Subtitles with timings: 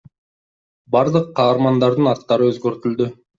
[0.95, 3.11] Бардык каармандардын аттары өзгөртүлдү.